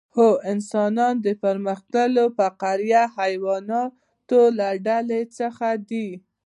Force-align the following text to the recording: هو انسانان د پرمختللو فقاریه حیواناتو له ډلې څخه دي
هو 0.15 0.29
انسانان 0.51 1.13
د 1.25 1.27
پرمختللو 1.43 2.25
فقاریه 2.37 3.03
حیواناتو 3.17 4.39
له 4.57 4.69
ډلې 4.85 5.21
څخه 5.37 5.67
دي 5.89 6.07